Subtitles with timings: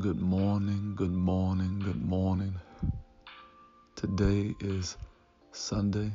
[0.00, 2.58] Good morning, good morning, good morning.
[3.94, 4.96] Today is
[5.52, 6.10] Sunday,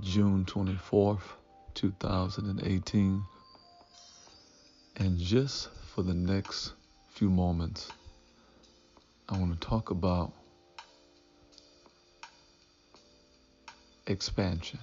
[0.00, 1.22] June 24th,
[1.74, 3.24] 2018.
[4.98, 6.74] And just for the next
[7.08, 7.90] few moments,
[9.28, 10.32] I want to talk about
[14.06, 14.78] expansion.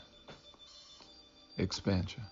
[1.58, 2.24] Expansion.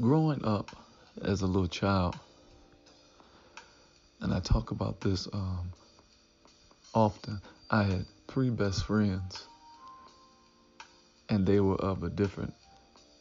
[0.00, 0.74] Growing up
[1.20, 2.16] as a little child,
[4.20, 5.72] and I talk about this um,
[6.94, 7.40] often.
[7.70, 9.48] I had three best friends,
[11.28, 12.54] and they were of a different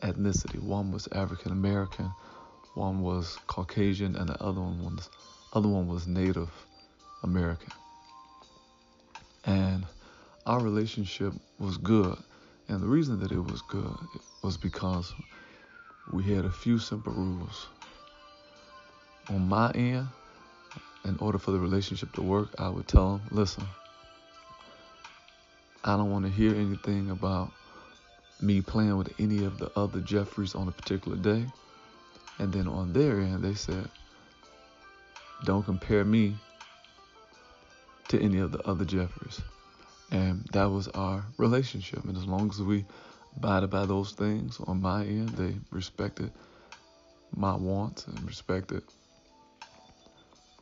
[0.02, 0.60] ethnicity.
[0.60, 2.12] One was African American,
[2.74, 5.10] one was Caucasian, and the other one was
[5.54, 6.50] other one was Native
[7.24, 7.72] American.
[9.46, 9.86] And
[10.46, 12.18] our relationship was good,
[12.68, 13.98] and the reason that it was good
[14.42, 15.14] was because
[16.12, 17.68] we had a few simple rules.
[19.30, 20.08] On my end,
[21.06, 23.66] in order for the relationship to work, I would tell them, listen,
[25.84, 27.52] I don't want to hear anything about
[28.42, 31.46] me playing with any of the other Jeffreys on a particular day.
[32.38, 33.90] And then on their end, they said,
[35.46, 36.36] don't compare me
[38.10, 39.42] to any of the other Jeffreys.
[40.12, 42.04] And that was our relationship.
[42.04, 42.86] And as long as we
[43.38, 46.32] abided by those things on my end, they respected
[47.36, 48.84] my wants and respected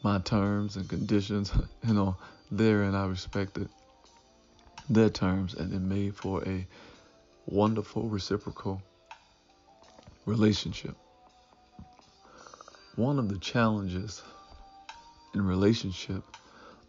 [0.03, 1.51] my terms and conditions,
[1.87, 2.17] you know,
[2.51, 3.69] there, and I respected
[4.89, 6.65] their terms, and it made for a
[7.45, 8.81] wonderful reciprocal
[10.25, 10.95] relationship.
[12.95, 14.23] One of the challenges
[15.33, 16.23] in relationship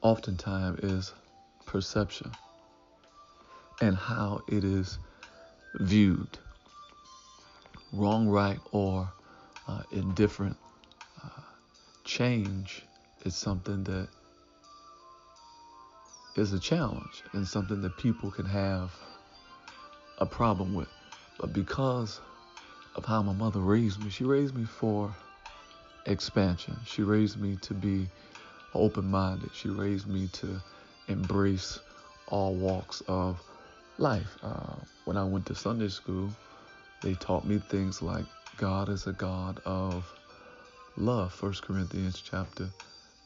[0.00, 1.12] oftentimes is
[1.66, 2.30] perception
[3.80, 4.98] and how it is
[5.74, 6.38] viewed
[7.92, 9.08] wrong, right, or
[9.66, 10.56] uh, indifferent.
[11.22, 11.28] Uh,
[12.04, 12.87] change
[13.28, 14.08] is something that
[16.36, 18.90] is a challenge and something that people can have
[20.16, 20.88] a problem with.
[21.38, 22.20] But because
[22.94, 25.14] of how my mother raised me, she raised me for
[26.06, 26.74] expansion.
[26.86, 28.08] She raised me to be
[28.72, 29.50] open minded.
[29.52, 30.60] She raised me to
[31.08, 31.80] embrace
[32.28, 33.42] all walks of
[33.98, 34.38] life.
[34.42, 36.30] Uh, when I went to Sunday school,
[37.02, 38.24] they taught me things like
[38.56, 40.10] God is a God of
[40.96, 41.30] love.
[41.42, 42.70] 1 Corinthians chapter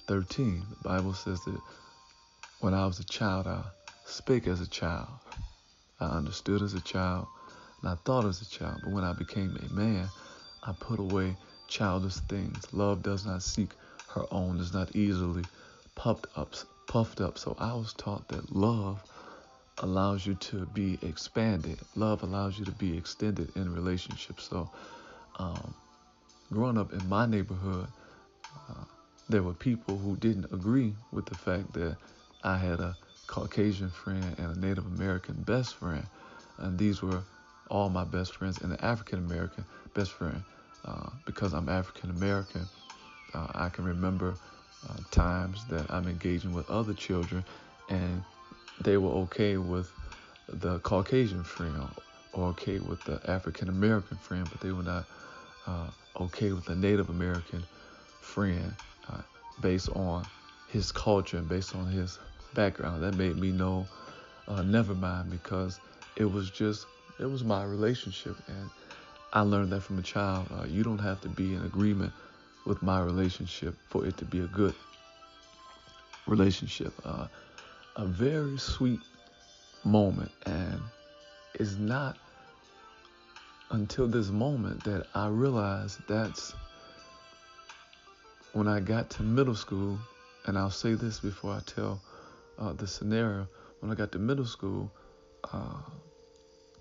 [0.06, 0.66] 13.
[0.70, 1.60] The Bible says that
[2.60, 3.64] when I was a child, I
[4.04, 5.08] spake as a child.
[6.00, 7.26] I understood as a child,
[7.80, 8.80] and I thought as a child.
[8.82, 10.08] But when I became a man,
[10.62, 11.36] I put away
[11.68, 12.72] childish things.
[12.72, 13.70] Love does not seek
[14.08, 15.46] her own, is not easily
[15.94, 16.54] puffed up.
[16.88, 17.38] Puffed up.
[17.38, 19.02] So I was taught that love
[19.78, 21.78] allows you to be expanded.
[21.94, 24.48] Love allows you to be extended in relationships.
[24.50, 24.70] So,
[25.38, 25.74] um,
[26.52, 27.88] growing up in my neighborhood,
[28.68, 28.84] uh,
[29.28, 31.96] there were people who didn't agree with the fact that
[32.42, 32.96] I had a
[33.26, 36.06] Caucasian friend and a Native American best friend,
[36.58, 37.22] and these were
[37.70, 40.42] all my best friends and an African American best friend.
[40.84, 42.68] Uh, because I'm African American,
[43.34, 44.34] uh, I can remember
[44.88, 47.44] uh, times that I'm engaging with other children,
[47.88, 48.22] and
[48.82, 49.90] they were okay with
[50.48, 51.88] the Caucasian friend
[52.32, 55.06] or okay with the African American friend, but they were not
[55.66, 55.86] uh,
[56.20, 57.64] okay with the Native American
[58.20, 58.74] friend
[59.62, 60.26] based on
[60.68, 62.18] his culture and based on his
[62.54, 63.02] background.
[63.02, 63.86] That made me know,
[64.48, 65.80] uh, never mind, because
[66.16, 66.86] it was just,
[67.18, 68.36] it was my relationship.
[68.48, 68.70] And
[69.32, 70.48] I learned that from a child.
[70.50, 72.12] Uh, you don't have to be in agreement
[72.66, 74.74] with my relationship for it to be a good
[76.26, 76.92] relationship.
[77.04, 77.28] Uh,
[77.96, 79.00] a very sweet
[79.84, 80.30] moment.
[80.46, 80.80] And
[81.54, 82.16] it's not
[83.70, 86.54] until this moment that I realized that's
[88.52, 89.98] when I got to middle school,
[90.46, 92.00] and I'll say this before I tell
[92.58, 93.48] uh, the scenario.
[93.80, 94.90] When I got to middle school,
[95.52, 95.80] uh,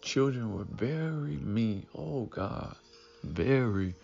[0.02, 1.86] children were very mean.
[1.96, 2.76] Oh God,
[3.24, 3.96] very.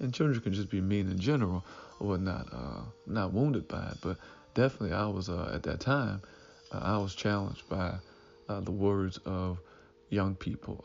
[0.00, 1.64] And children can just be mean in general,
[2.00, 3.98] or not uh, not wounded by it.
[4.02, 4.18] But
[4.54, 6.22] definitely, I was uh, at that time.
[6.72, 7.94] Uh, I was challenged by
[8.48, 9.58] uh, the words of
[10.10, 10.80] young people.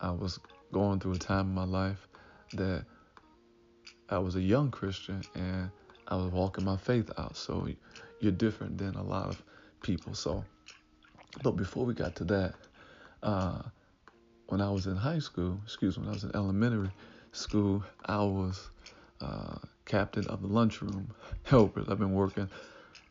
[0.00, 0.38] I was
[0.72, 2.08] going through a time in my life
[2.54, 2.86] that
[4.10, 5.70] I was a young Christian and
[6.08, 7.36] I was walking my faith out.
[7.36, 7.68] So
[8.20, 9.42] you're different than a lot of
[9.82, 10.14] people.
[10.14, 10.44] So,
[11.42, 12.54] but before we got to that,
[13.22, 13.62] uh,
[14.48, 16.90] when I was in high school, excuse me, when I was in elementary
[17.32, 18.70] school, I was
[19.20, 21.14] uh, captain of the lunchroom
[21.44, 21.86] helpers.
[21.88, 22.48] I've been working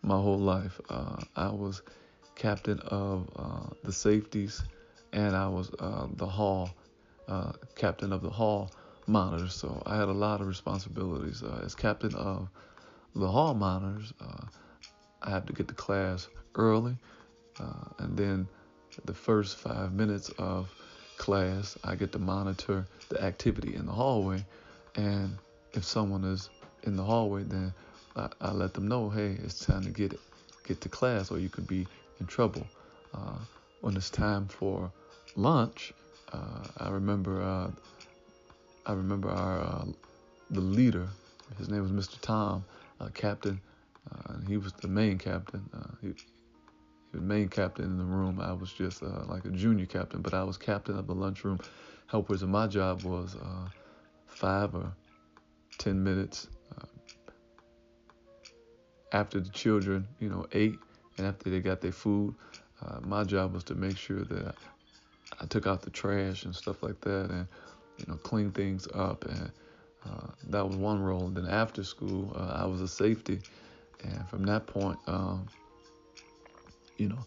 [0.02, 0.82] my whole life.
[0.90, 1.82] Uh, I was
[2.36, 4.62] captain of uh, the safeties,
[5.14, 6.72] and I was uh, the hall
[7.30, 8.72] uh, captain of the hall
[9.10, 11.44] monitors, so I had a lot of responsibilities.
[11.44, 12.48] Uh, as captain of
[13.16, 14.46] the hall monitors, uh,
[15.22, 16.96] I had to get to class early,
[17.60, 18.48] uh, and then
[19.06, 20.70] the first five minutes of
[21.18, 24.46] class, I get to monitor the activity in the hallway,
[24.96, 25.38] and
[25.74, 26.50] if someone is
[26.84, 27.74] in the hallway, then
[28.16, 30.20] I, I let them know, hey, it's time to get
[30.66, 31.88] get to class, or you could be
[32.20, 32.66] in trouble.
[33.14, 33.38] Uh,
[33.82, 34.92] when it's time for
[35.36, 35.94] lunch,
[36.32, 37.72] uh, I remember
[38.86, 39.86] I remember our uh,
[40.50, 41.08] the leader.
[41.58, 42.20] His name was Mr.
[42.22, 42.64] Tom,
[43.00, 43.60] uh, captain.
[44.12, 45.68] Uh, he was the main captain.
[45.74, 46.14] Uh, he, he
[47.14, 48.40] was main captain in the room.
[48.40, 51.60] I was just uh, like a junior captain, but I was captain of the lunchroom
[52.08, 53.36] helpers, and my job was
[54.28, 54.94] five or
[55.78, 56.48] ten minutes
[59.12, 60.78] after the children, you know, ate
[61.18, 62.36] and after they got their food.
[63.02, 64.56] my job was to make sure that
[65.40, 67.48] I took out the trash and stuff like that, and
[68.00, 69.52] you know, clean things up, and
[70.06, 71.28] uh, that was one role.
[71.28, 73.40] And then after school, uh, I was a safety,
[74.04, 75.48] and from that point, um,
[76.98, 77.26] you know,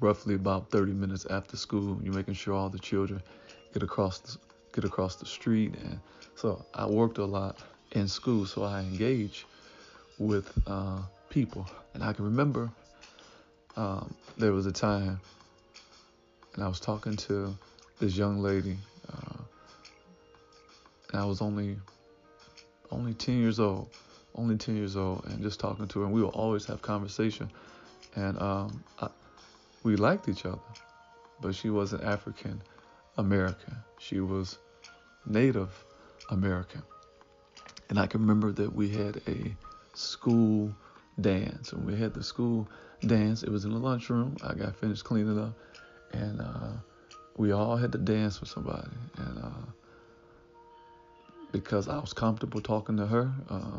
[0.00, 3.22] roughly about 30 minutes after school, you're making sure all the children
[3.72, 4.38] get across the,
[4.72, 5.98] get across the street, and
[6.34, 7.58] so I worked a lot
[7.92, 9.44] in school, so I engaged
[10.18, 10.98] with uh,
[11.30, 12.70] people, and I can remember
[13.76, 15.20] um, there was a time,
[16.54, 17.56] and I was talking to
[18.00, 18.76] this young lady.
[21.12, 21.78] And I was only
[22.90, 23.88] only 10 years old,
[24.34, 27.50] only 10 years old, and just talking to her, and we would always have conversation,
[28.14, 29.08] and um, I,
[29.82, 30.58] we liked each other,
[31.40, 32.62] but she wasn't African
[33.18, 34.58] American, she was
[35.26, 35.70] Native
[36.30, 36.82] American,
[37.88, 39.56] and I can remember that we had a
[39.94, 40.72] school
[41.20, 42.68] dance, and we had the school
[43.06, 43.42] dance.
[43.42, 44.36] It was in the lunchroom.
[44.42, 45.54] I got finished cleaning up,
[46.12, 46.72] and uh,
[47.36, 48.88] we all had to dance with somebody,
[49.18, 49.72] and uh,
[51.62, 53.32] because I was comfortable talking to her.
[53.48, 53.78] Uh,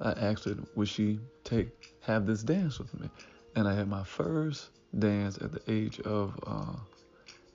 [0.00, 1.68] I asked her, would she take
[2.00, 3.08] have this dance with me?
[3.56, 4.68] And I had my first
[4.98, 6.76] dance at the age of uh,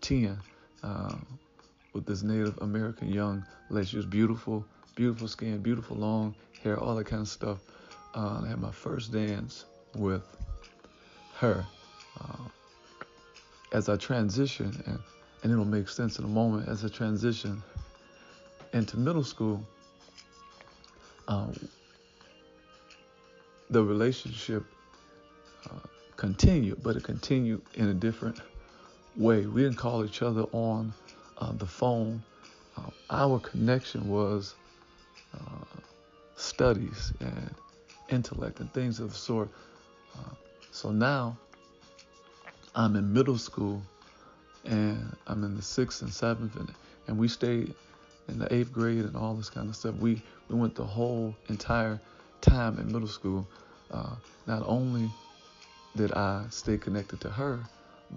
[0.02, 0.38] 10
[0.84, 1.16] uh,
[1.94, 3.88] with this Native American young lady.
[3.88, 6.34] She was beautiful, beautiful skin, beautiful long
[6.64, 7.60] hair, all that kind of stuff.
[8.16, 9.66] Uh, I had my first dance
[9.96, 10.24] with
[11.36, 11.66] her.
[12.20, 12.38] Uh,
[13.72, 15.00] as I transition, and,
[15.44, 17.62] and it'll make sense in a moment, as I transition
[18.74, 19.64] into middle school,
[21.28, 21.54] um,
[23.70, 24.64] the relationship
[25.66, 25.80] uh,
[26.16, 28.40] continued, but it continued in a different
[29.16, 29.46] way.
[29.46, 30.94] We didn't call each other on
[31.38, 32.24] uh, the phone.
[32.78, 34.56] Uh, our connection was
[35.34, 35.66] uh,
[36.36, 37.54] studies and
[38.10, 39.50] intellect and things of the sort.
[40.16, 40.34] Uh,
[40.72, 41.38] so now
[42.76, 43.82] I'm in middle school
[44.66, 46.72] and I'm in the sixth and seventh, and,
[47.08, 47.74] and we stayed
[48.30, 49.96] in the eighth grade and all this kind of stuff.
[49.96, 52.00] We we went the whole entire
[52.42, 53.48] time in middle school.
[53.92, 54.16] Uh,
[54.48, 55.10] not only
[55.96, 57.60] did I stay connected to her,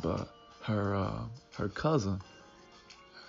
[0.02, 0.28] but
[0.62, 1.22] her uh,
[1.56, 2.20] her cousin.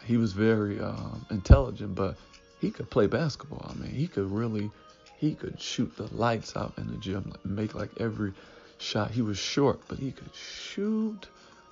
[0.06, 2.18] He was very um, intelligent, but
[2.59, 3.65] he could play basketball.
[3.69, 4.69] I mean, he could really
[5.18, 8.33] he could shoot the lights out in the gym, like, make like every
[8.77, 9.12] shot.
[9.12, 11.27] He was short, but he could shoot.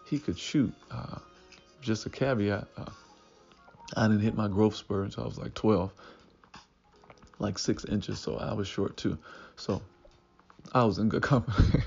[0.05, 0.73] He could shoot.
[0.89, 1.17] Uh,
[1.81, 2.67] just a caveat.
[3.95, 5.91] I didn't hit my growth spurt until I was like 12,
[7.39, 9.18] like six inches, so I was short too.
[9.56, 9.81] So
[10.73, 11.83] I was in good company.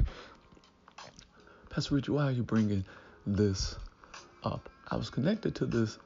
[1.70, 2.84] Pastor Richard, why are you bringing
[3.26, 3.76] this
[4.42, 4.68] up?
[4.90, 5.98] I was connected to this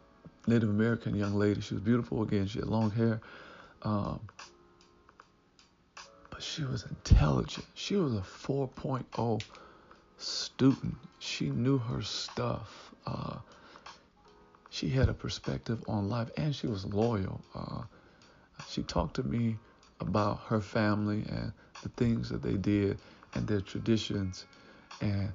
[0.46, 1.60] Native American young lady.
[1.60, 2.46] She was beautiful again.
[2.46, 3.20] She had long hair.
[3.82, 4.20] Um,
[6.30, 7.66] but she was intelligent.
[7.74, 9.42] She was a 4.0
[10.16, 10.94] student.
[11.18, 12.94] She knew her stuff.
[13.06, 13.38] Uh,
[14.78, 17.40] she had a perspective on life and she was loyal.
[17.52, 17.82] Uh,
[18.68, 19.56] she talked to me
[19.98, 22.96] about her family and the things that they did
[23.34, 24.46] and their traditions
[25.00, 25.32] and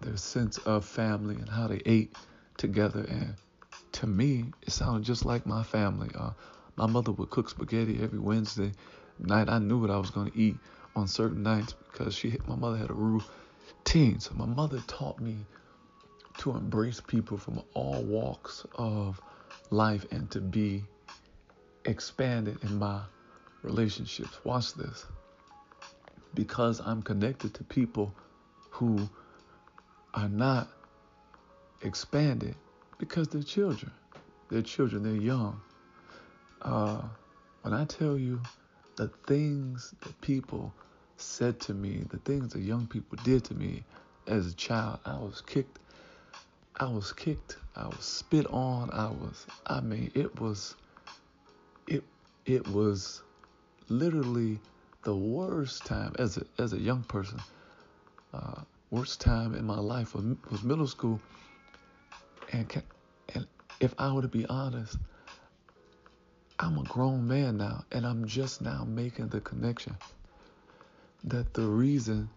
[0.00, 2.14] their sense of family and how they ate
[2.58, 3.04] together.
[3.08, 3.34] And
[3.92, 6.10] to me, it sounded just like my family.
[6.14, 6.30] Uh,
[6.76, 8.70] my mother would cook spaghetti every Wednesday
[9.18, 9.48] night.
[9.48, 10.58] I knew what I was going to eat
[10.94, 14.20] on certain nights because she, my mother had a routine.
[14.20, 15.44] So my mother taught me
[16.38, 19.20] to embrace people from all walks of
[19.70, 20.84] life and to be
[21.84, 23.00] expanded in my
[23.62, 24.38] relationships.
[24.44, 25.06] Watch this.
[26.34, 28.14] Because I'm connected to people
[28.70, 29.08] who
[30.14, 30.68] are not
[31.82, 32.54] expanded
[32.98, 33.92] because they're children.
[34.50, 35.60] They're children, they're young.
[36.62, 37.02] Uh,
[37.62, 38.40] when I tell you
[38.96, 40.72] the things that people
[41.16, 43.84] said to me, the things that young people did to me
[44.26, 45.78] as a child, I was kicked
[46.78, 47.56] I was kicked.
[47.74, 48.90] I was spit on.
[48.90, 50.76] I was, I mean, it was
[51.86, 52.04] it
[52.44, 53.22] it was
[53.88, 54.60] literally
[55.04, 57.40] the worst time as a as a young person.
[58.34, 61.18] Uh, worst time in my life was, was middle school.
[62.52, 62.82] And
[63.34, 63.46] and
[63.80, 64.98] if I were to be honest,
[66.58, 69.96] I'm a grown man now, and I'm just now making the connection
[71.24, 72.28] that the reason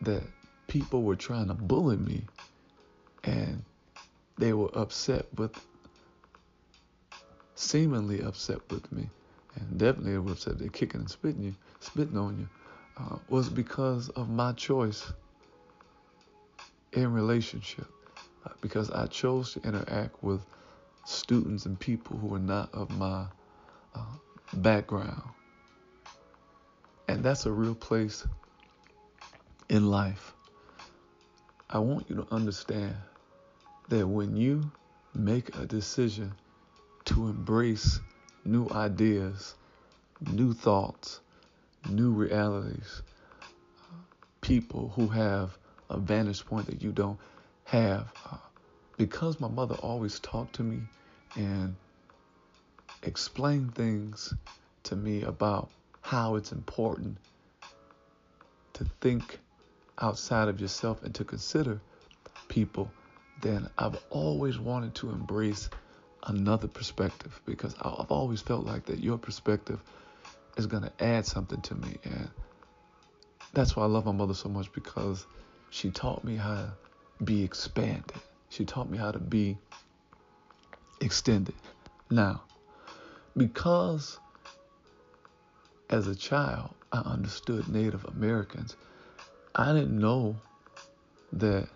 [0.00, 0.24] that
[0.66, 2.24] people were trying to bully me
[3.24, 3.62] and
[4.38, 5.54] they were upset with
[7.54, 9.08] seemingly upset with me.
[9.54, 10.58] And definitely were upset.
[10.58, 12.48] They're kicking and spitting you spitting on you
[12.96, 15.12] uh, was because of my choice
[16.92, 17.86] in relationship.
[18.44, 20.40] Uh, because I chose to interact with
[21.04, 23.26] students and people who are not of my
[23.94, 24.04] uh,
[24.54, 25.22] background.
[27.08, 28.26] And that's a real place
[29.68, 30.34] in life.
[31.70, 32.94] I want you to understand
[33.88, 34.70] that when you
[35.14, 36.32] make a decision
[37.04, 38.00] to embrace
[38.44, 39.54] new ideas,
[40.20, 41.20] new thoughts,
[41.88, 43.02] new realities,
[44.40, 45.56] people who have
[45.90, 47.18] a vantage point that you don't
[47.64, 48.36] have, uh,
[48.96, 50.80] because my mother always talked to me
[51.36, 51.74] and
[53.02, 54.34] explained things
[54.84, 55.70] to me about
[56.02, 57.16] how it's important
[58.74, 59.38] to think
[60.00, 61.80] outside of yourself and to consider
[62.48, 62.90] people,
[63.42, 65.68] then I've always wanted to embrace
[66.26, 69.80] another perspective because I've always felt like that your perspective
[70.56, 71.98] is going to add something to me.
[72.04, 72.30] And
[73.52, 75.26] that's why I love my mother so much because
[75.70, 76.72] she taught me how to
[77.24, 78.16] be expanded.
[78.48, 79.58] She taught me how to be
[81.00, 81.54] extended.
[82.10, 82.42] Now,
[83.36, 84.18] because
[85.90, 88.76] as a child, I understood Native Americans
[89.54, 90.36] I didn't know
[91.34, 91.68] that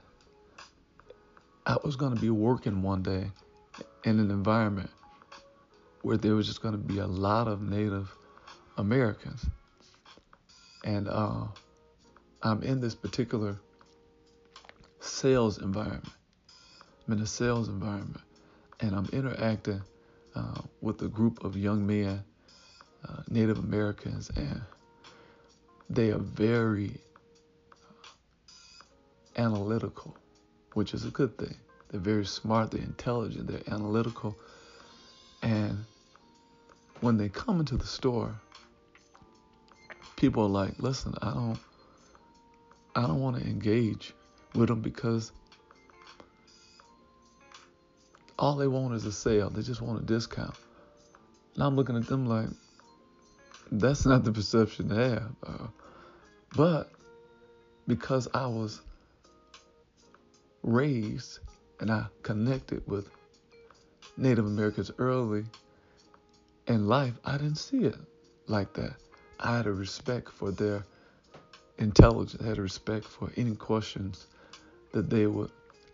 [1.67, 3.29] I was going to be working one day
[4.05, 4.91] in an environment
[6.03, 8.09] where there was just going to be a lot of Native
[8.77, 9.45] Americans.
[10.85, 11.47] And uh,
[12.45, 13.59] I'm in this particular
[15.01, 16.09] sales environment.
[17.07, 18.23] I'm in a sales environment,
[18.79, 19.83] and I'm interacting
[20.37, 22.23] uh, with a group of young men,
[23.09, 24.61] uh, Native Americans, and
[25.91, 27.01] they are very
[29.37, 30.17] analytical,
[30.77, 31.57] which is a good thing.
[31.89, 34.37] They're very smart, they're intelligent, they're analytical.
[35.43, 35.87] And
[37.01, 38.39] when they come into the store,
[40.17, 41.59] people are like, listen, I don't
[42.95, 44.13] I don't want to engage
[44.55, 45.33] with them because
[48.39, 49.49] all they want is a sale.
[49.49, 50.57] They just want a discount.
[51.55, 52.49] And I'm looking at them like,
[53.73, 55.35] that's not the perception they have.
[55.43, 55.67] Uh,
[56.55, 56.93] but
[57.87, 58.83] because I was
[60.67, 61.39] raised
[61.81, 63.09] and I connected with
[64.17, 65.45] Native Americans early
[66.67, 67.97] in life, I didn't see it
[68.47, 68.95] like that.
[69.41, 70.85] I had a respect for their
[71.79, 74.27] intelligence, I had a respect for any questions
[74.93, 75.51] that they would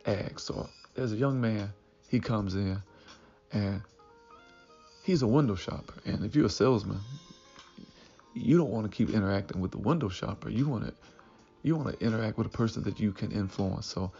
[0.07, 0.39] ask.
[0.39, 1.73] So there's a young man,
[2.09, 2.83] he comes in
[3.53, 3.83] and
[5.03, 5.95] he's a window shopper.
[6.07, 7.01] And if you're a salesman,
[8.35, 10.49] you don't want to keep interacting with the window shopper.
[10.49, 10.95] You want to
[11.65, 13.87] you want to interact with a person that you can influence.
[13.87, 14.11] So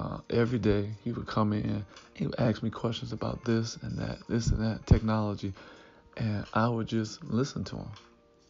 [0.00, 3.98] uh, every day he would come in, he would ask me questions about this and
[3.98, 5.52] that, this and that technology,
[6.16, 7.88] and I would just listen to him.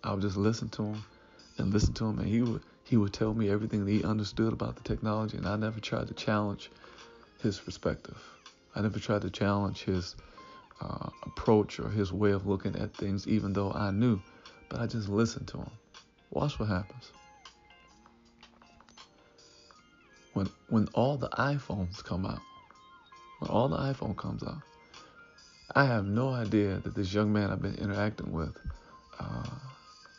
[0.04, 1.04] I would just listen to him
[1.58, 4.52] and listen to him, and he would he would tell me everything that he understood
[4.52, 6.70] about the technology, and I never tried to challenge
[7.40, 8.18] his perspective.
[8.74, 10.16] I never tried to challenge his
[10.80, 14.20] uh, approach or his way of looking at things, even though I knew.
[14.68, 15.70] But I just listened to him.
[16.30, 17.12] Watch what happens.
[20.40, 22.40] When when all the iPhones come out,
[23.40, 24.62] when all the iPhone comes out,
[25.74, 28.56] I have no idea that this young man I've been interacting with,
[29.18, 29.50] uh,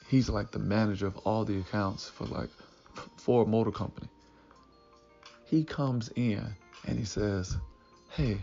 [0.08, 2.50] he's like the manager of all the accounts for like
[3.18, 4.08] Ford Motor Company.
[5.46, 6.46] He comes in
[6.86, 7.58] and he says,
[8.12, 8.38] "Hey,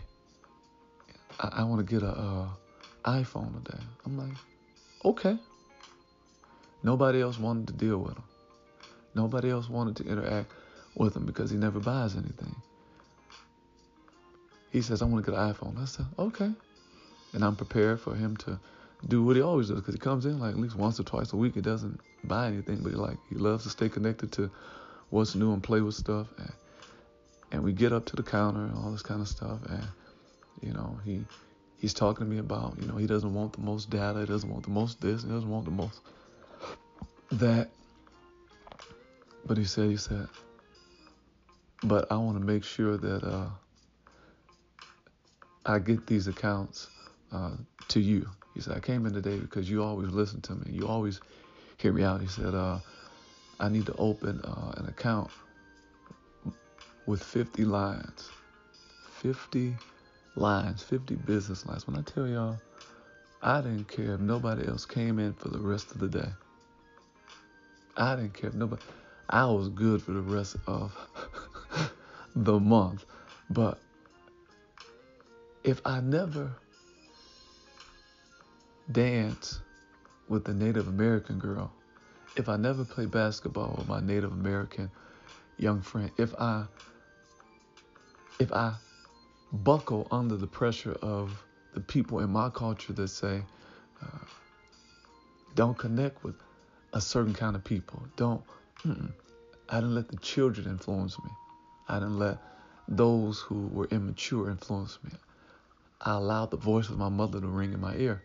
[1.39, 2.47] I, I want to get a uh,
[3.05, 4.37] iPhone today." I'm like,
[5.05, 5.37] "Okay."
[6.83, 8.23] Nobody else wanted to deal with him.
[9.15, 10.51] Nobody else wanted to interact
[10.95, 12.55] with him because he never buys anything.
[14.71, 15.81] He says, I want to get an iPhone.
[15.81, 16.51] I said, okay.
[17.33, 18.59] And I'm prepared for him to
[19.07, 21.33] do what he always does because he comes in like at least once or twice
[21.33, 21.55] a week.
[21.55, 24.51] He doesn't buy anything, but he like he loves to stay connected to
[25.09, 26.27] what's new and play with stuff.
[26.37, 26.51] And,
[27.51, 29.59] and we get up to the counter and all this kind of stuff.
[29.67, 29.87] And
[30.61, 31.23] you know he
[31.79, 34.49] he's talking to me about you know he doesn't want the most data, he doesn't
[34.49, 36.01] want the most this, he doesn't want the most
[37.31, 37.69] that.
[39.45, 40.27] But he said he said
[41.83, 43.47] but I want to make sure that uh,
[45.65, 46.87] I get these accounts
[47.31, 47.51] uh,
[47.89, 48.27] to you.
[48.53, 50.71] He said, I came in today because you always listen to me.
[50.71, 51.21] You always
[51.77, 52.21] hear me out.
[52.21, 52.79] He said, uh,
[53.59, 55.29] I need to open uh, an account
[57.05, 58.29] with 50 lines.
[59.21, 59.75] 50
[60.35, 61.87] lines, 50 business lines.
[61.87, 62.57] When I tell y'all,
[63.41, 66.29] I didn't care if nobody else came in for the rest of the day.
[67.95, 68.81] I didn't care if nobody.
[69.29, 70.95] I was good for the rest of
[72.43, 73.05] the month.
[73.49, 73.79] But
[75.63, 76.51] if I never
[78.91, 79.59] dance
[80.27, 81.71] with the Native American girl,
[82.35, 84.89] if I never play basketball with my Native American
[85.57, 86.65] young friend, if I
[88.39, 88.75] if I
[89.51, 91.43] buckle under the pressure of
[91.73, 93.41] the people in my culture that say,
[94.01, 94.17] uh,
[95.55, 96.35] don't connect with
[96.93, 98.01] a certain kind of people.
[98.15, 98.41] Don't.
[99.71, 101.29] I didn't let the children influence me.
[101.89, 102.37] I didn't let
[102.87, 105.11] those who were immature influence me.
[106.01, 108.21] I allowed the voice of my mother to ring in my ear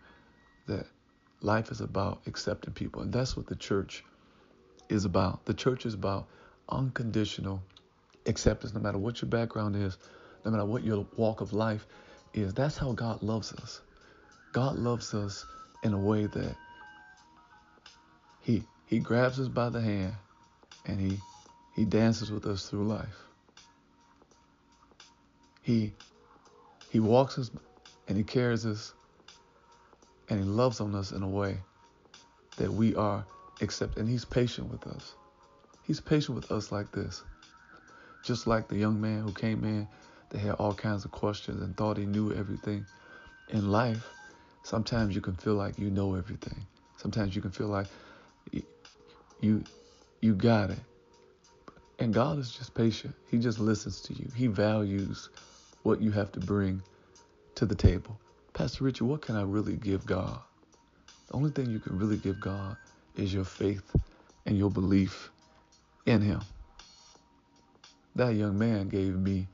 [0.67, 0.87] that
[1.41, 3.03] life is about accepting people.
[3.03, 4.05] And that's what the church
[4.89, 5.45] is about.
[5.45, 6.27] The church is about
[6.69, 7.63] unconditional
[8.27, 9.99] acceptance, no matter what your background is,
[10.45, 11.87] no matter what your walk of life
[12.33, 12.55] is.
[12.55, 13.81] That's how God loves us.
[14.53, 15.45] God loves us
[15.83, 16.57] in a way that
[18.41, 20.15] He He grabs us by the hand
[20.87, 21.19] and He
[21.75, 23.24] He dances with us through life.
[25.65, 25.93] He
[26.91, 27.51] He walks us
[28.07, 28.95] and He carries us
[30.29, 31.59] and He loves on us in a way
[32.59, 33.25] that we are
[33.61, 33.99] accepted.
[33.99, 35.15] And He's patient with us.
[35.83, 37.25] He's patient with us like this.
[38.23, 39.89] Just like the young man who came in
[40.31, 42.87] that had all kinds of questions and thought he knew everything.
[43.51, 44.07] In life,
[44.63, 46.67] sometimes you can feel like you know everything.
[46.97, 47.87] Sometimes you can feel like
[49.41, 49.63] you
[50.21, 50.81] you got it.
[51.99, 53.15] And God is just patient.
[53.31, 54.29] He just listens to you.
[54.35, 55.29] He values
[55.85, 56.83] what you have to bring
[57.55, 58.19] to the table.
[58.55, 60.41] Pastor Richard, what can I really give God?
[61.29, 62.77] The only thing you can really give God
[63.17, 63.95] is your faith
[64.47, 65.31] and your belief
[66.07, 66.41] in Him.
[68.17, 69.47] That young man gave me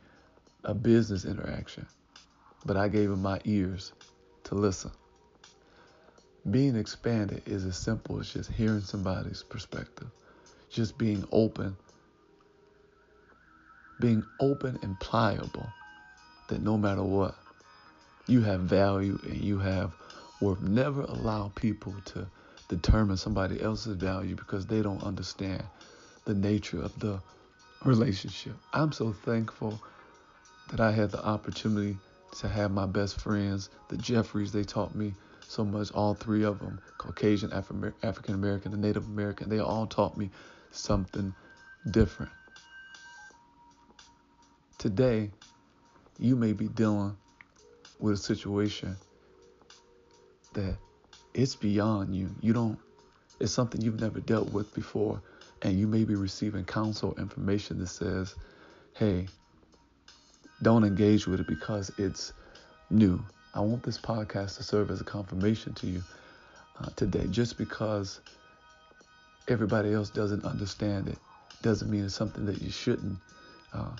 [0.64, 1.86] a business interaction,
[2.64, 3.92] but I gave him my ears
[4.44, 4.90] to listen.
[6.50, 10.08] Being expanded is as simple as just hearing somebody's perspective,
[10.68, 11.76] just being open,
[13.98, 15.66] being open and pliable
[16.50, 17.34] that no matter what,
[18.26, 19.92] you have value and you have
[20.40, 20.60] worth.
[20.60, 22.26] Never allow people to
[22.68, 25.62] determine somebody else's value because they don't understand
[26.24, 27.20] the nature of the
[27.84, 28.54] relationship.
[28.72, 29.80] I'm so thankful
[30.70, 31.96] that I had the opportunity
[32.38, 34.52] to have my best friends, the Jeffries.
[34.52, 35.14] They taught me
[35.48, 39.48] so much, all three of them Caucasian, Afri- African American, and Native American.
[39.48, 40.30] They all taught me
[40.70, 41.34] something
[41.90, 42.30] different.
[44.78, 45.30] Today,
[46.20, 47.16] you may be dealing
[47.98, 48.96] with a situation
[50.52, 50.76] that
[51.32, 52.28] it's beyond you.
[52.40, 52.78] You don't,
[53.40, 55.22] it's something you've never dealt with before.
[55.62, 58.34] And you may be receiving counsel information that says,
[58.94, 59.28] hey,
[60.62, 62.32] don't engage with it because it's
[62.90, 63.22] new.
[63.54, 66.02] I want this podcast to serve as a confirmation to you
[66.78, 67.26] uh, today.
[67.30, 68.20] Just because
[69.48, 71.18] everybody else doesn't understand it
[71.62, 73.18] doesn't mean it's something that you shouldn't
[73.72, 73.90] uh,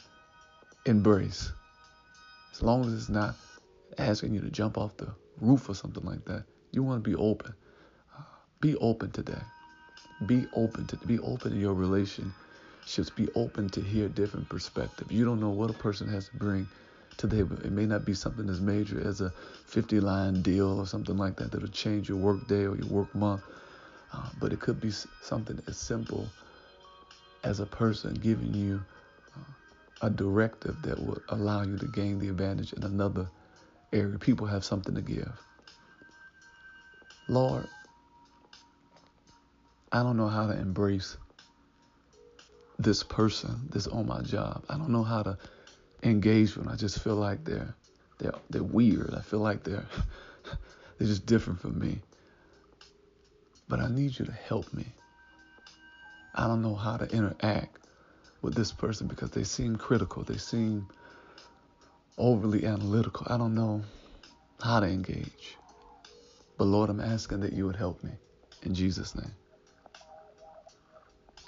[0.87, 1.53] embrace.
[2.61, 3.37] As long as it's not
[3.97, 5.09] asking you to jump off the
[5.41, 7.55] roof or something like that, you want to be open.
[8.15, 8.21] Uh,
[8.61, 9.41] be open today.
[10.27, 13.09] Be open to be open to your relationships.
[13.17, 15.11] be open to hear different perspectives.
[15.11, 16.69] You don't know what a person has to bring
[17.17, 17.57] to the table.
[17.65, 19.33] It may not be something as major as a
[19.65, 23.15] 50 line deal or something like that that'll change your work day or your work
[23.15, 23.41] month,
[24.13, 24.91] uh, but it could be
[25.23, 26.29] something as simple
[27.43, 28.85] as a person giving you
[30.03, 33.29] a directive that will allow you to gain the advantage in another
[33.93, 34.19] area.
[34.19, 35.33] People have something to give.
[37.29, 37.69] Lord,
[39.93, 41.17] I don't know how to embrace
[42.79, 44.65] this person that's on my job.
[44.69, 45.39] I don't know how to
[46.03, 46.73] engage with them.
[46.73, 47.75] I just feel like they're
[48.19, 49.15] they're they're weird.
[49.15, 49.87] I feel like they're
[50.99, 52.01] they're just different from me.
[53.69, 54.87] But I need you to help me.
[56.35, 57.77] I don't know how to interact
[58.43, 60.23] with this person because they seem critical.
[60.23, 60.89] They seem
[62.19, 63.27] overly analytical.
[63.29, 63.83] I don't know
[64.63, 65.57] how to engage.
[66.59, 68.13] But Lord, I'm asking that you would help me.
[68.63, 69.33] In Jesus' name.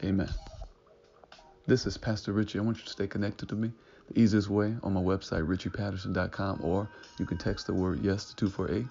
[0.02, 0.30] Amen.
[1.66, 2.58] This is Pastor Richie.
[2.58, 3.70] I want you to stay connected to me
[4.08, 8.36] the easiest way on my website, richiepatterson.com, or you can text the word yes to
[8.36, 8.86] 248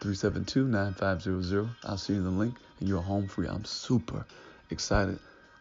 [0.00, 1.68] 372 9500.
[1.84, 3.48] I'll see you the link, and you're home free.
[3.48, 4.24] I'm super
[4.70, 5.18] excited.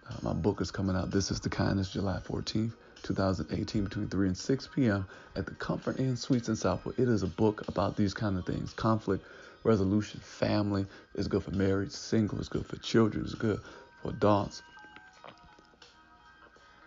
[0.09, 1.11] Uh, my book is coming out.
[1.11, 2.73] This is the kindness, July 14th.
[3.03, 5.05] 2018 between 3 and 6 p.m.
[5.35, 6.97] at the Comfort Inn Suites in Southwood.
[6.97, 9.25] It is a book about these kind of things conflict,
[9.63, 10.19] resolution.
[10.21, 10.85] Family
[11.15, 11.91] is good for marriage.
[11.91, 13.25] Single is good for children.
[13.25, 13.59] It's good
[14.01, 14.63] for adults.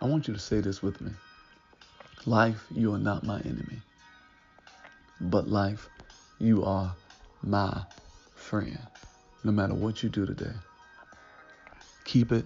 [0.01, 1.11] I want you to say this with me.
[2.25, 3.79] Life, you are not my enemy.
[5.21, 5.87] But life,
[6.39, 6.93] you are
[7.41, 7.83] my
[8.35, 8.77] friend.
[9.43, 10.53] No matter what you do today,
[12.05, 12.45] keep it